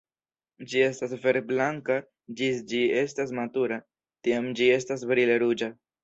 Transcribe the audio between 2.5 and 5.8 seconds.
ĝi estas matura, tiam ĝi estas brile ruĝa.